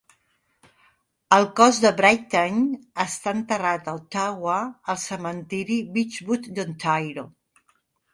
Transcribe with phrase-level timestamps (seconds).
[1.35, 2.63] El cos de Brittain
[3.03, 4.55] està enterrat a Ottawa,
[4.95, 7.27] al cementiri Beechwood d'Ontario.